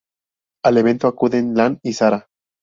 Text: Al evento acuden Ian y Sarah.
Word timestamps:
Al 0.65 0.77
evento 0.79 1.07
acuden 1.07 1.55
Ian 1.55 1.79
y 1.83 1.93
Sarah. 1.93 2.25